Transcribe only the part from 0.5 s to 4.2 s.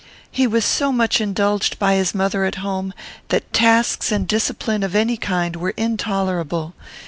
so much indulged by his mother at home, that tasks